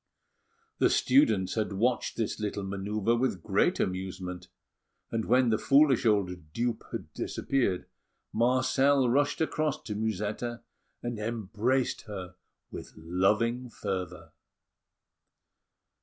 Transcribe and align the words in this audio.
The 0.79 0.89
students 0.89 1.53
had 1.53 1.73
watched 1.73 2.17
this 2.17 2.39
little 2.39 2.63
manœuvre 2.63 3.19
with 3.19 3.43
great 3.43 3.79
amusement; 3.79 4.47
and 5.11 5.25
when 5.25 5.49
the 5.49 5.59
foolish 5.59 6.07
old 6.07 6.53
dupe 6.53 6.83
had 6.91 7.13
disappeared, 7.13 7.85
Marcel 8.33 9.07
rushed 9.07 9.41
across 9.41 9.79
to 9.83 9.93
Musetta, 9.95 10.63
and 11.03 11.19
embraced 11.19 12.01
her 12.07 12.33
with 12.71 12.93
loving 12.97 13.69
fervour. 13.69 14.31